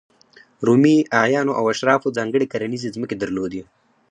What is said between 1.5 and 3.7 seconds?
او اشرافو ځانګړې کرنیزې ځمکې درلودې.